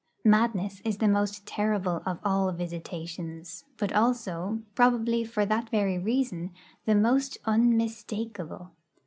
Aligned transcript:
Madness 0.25 0.81
is 0.83 0.97
the 0.97 1.07
most 1.07 1.45
terrible 1.45 2.01
of 2.07 2.17
all 2.25 2.51
visitations; 2.51 3.65
but 3.77 3.93
also, 3.93 4.63
probably 4.73 5.23
for 5.23 5.45
that 5.45 5.69
very 5.69 5.99
reason, 5.99 6.49
the 6.85 6.95
most 6.95 7.37
unmistakable. 7.45 8.71